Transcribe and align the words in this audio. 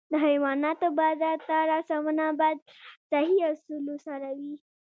د 0.11 0.13
حیواناتو 0.25 0.87
بازار 0.99 1.37
ته 1.47 1.55
رسونه 1.73 2.25
باید 2.39 2.59
له 2.65 2.69
صحي 3.09 3.37
اصولو 3.51 3.95
سره 4.07 4.27
وي. 4.37 4.53